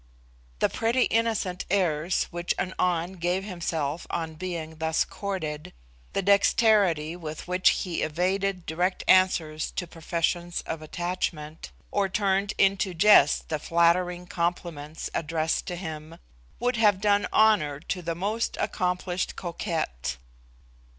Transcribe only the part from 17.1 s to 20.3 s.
honour to the most accomplished coquette.